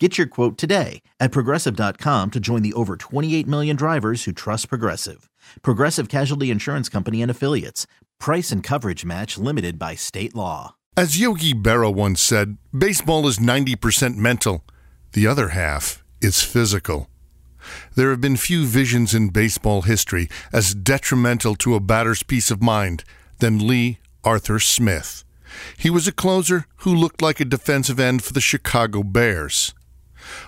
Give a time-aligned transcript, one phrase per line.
[0.00, 4.68] Get your quote today at progressive.com to join the over 28 million drivers who trust
[4.68, 5.30] Progressive.
[5.62, 7.86] Progressive Casualty Insurance Company and Affiliates.
[8.18, 10.74] Price and coverage match limited by state law.
[10.96, 14.64] As Yogi Berra once said, baseball is 90% mental,
[15.12, 17.08] the other half is physical.
[17.94, 22.60] There have been few visions in baseball history as detrimental to a batter's peace of
[22.60, 23.04] mind
[23.38, 25.22] than Lee Arthur Smith.
[25.78, 29.72] He was a closer who looked like a defensive end for the Chicago Bears.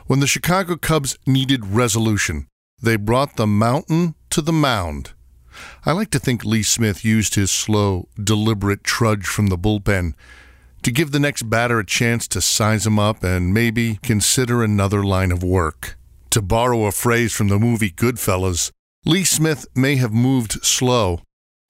[0.07, 2.47] When the Chicago Cubs needed resolution,
[2.81, 5.13] they brought the mountain to the mound.
[5.85, 10.15] I like to think Lee Smith used his slow, deliberate trudge from the bullpen
[10.83, 15.03] to give the next batter a chance to size him up and maybe consider another
[15.03, 15.97] line of work.
[16.31, 18.71] To borrow a phrase from the movie Goodfellas,
[19.05, 21.23] Lee Smith may have moved slow,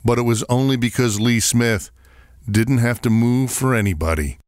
[0.04, 1.90] but it was only because Lee Smith
[2.50, 4.38] didn't have to move for anybody.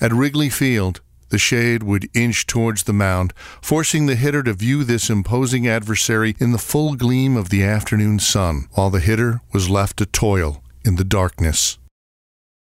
[0.00, 4.84] At Wrigley Field, the shade would inch towards the mound, forcing the hitter to view
[4.84, 9.70] this imposing adversary in the full gleam of the afternoon sun, while the hitter was
[9.70, 11.78] left to toil in the darkness.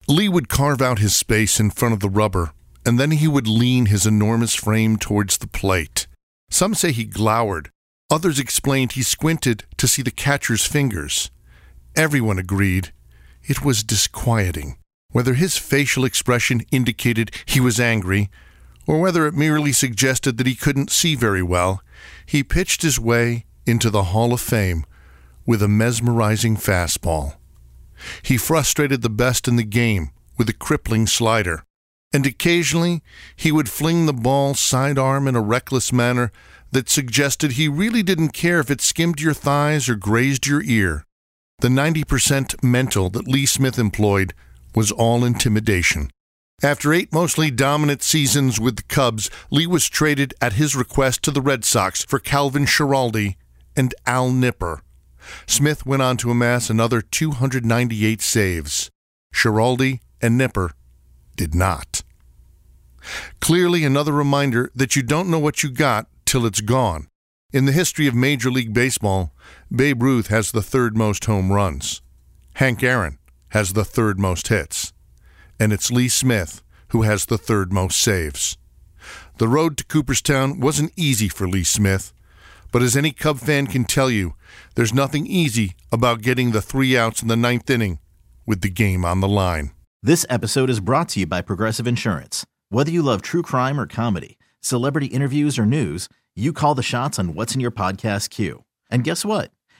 [0.06, 2.52] Lee would carve out his space in front of the rubber,
[2.86, 6.06] and then he would lean his enormous frame towards the plate.
[6.50, 7.70] Some say he glowered.
[8.10, 11.30] Others explained he squinted to see the catcher's fingers.
[11.94, 12.92] Everyone agreed
[13.42, 14.78] it was disquieting.
[15.12, 18.30] Whether his facial expression indicated he was angry,
[18.86, 21.82] or whether it merely suggested that he couldn't see very well,
[22.26, 24.84] he pitched his way into the Hall of Fame
[25.46, 27.36] with a mesmerizing fastball.
[28.22, 31.64] He frustrated the best in the game with a crippling slider,
[32.12, 33.02] and occasionally
[33.34, 36.30] he would fling the ball sidearm in a reckless manner
[36.70, 41.04] that suggested he really didn't care if it skimmed your thighs or grazed your ear.
[41.60, 44.34] The 90% mental that Lee Smith employed
[44.78, 46.08] was all intimidation.
[46.62, 51.32] After eight mostly dominant seasons with the Cubs, Lee was traded at his request to
[51.32, 53.34] the Red Sox for Calvin Schiraldi
[53.74, 54.82] and Al Nipper.
[55.48, 58.88] Smith went on to amass another 298 saves.
[59.34, 60.70] Schiraldi and Nipper
[61.34, 62.04] did not.
[63.40, 67.08] Clearly, another reminder that you don't know what you got till it's gone.
[67.52, 69.34] In the history of Major League Baseball,
[69.74, 72.00] Babe Ruth has the third most home runs.
[72.54, 73.17] Hank Aaron
[73.50, 74.92] has the third most hits,
[75.58, 78.56] and it's Lee Smith who has the third most saves.
[79.38, 82.12] The road to Cooperstown wasn't easy for Lee Smith,
[82.72, 84.34] but as any Cub fan can tell you,
[84.74, 87.98] there's nothing easy about getting the three outs in the ninth inning
[88.46, 89.70] with the game on the line.
[90.02, 92.46] This episode is brought to you by Progressive Insurance.
[92.68, 97.18] Whether you love true crime or comedy, celebrity interviews or news, you call the shots
[97.18, 98.64] on what's in your podcast queue.
[98.90, 99.50] And guess what?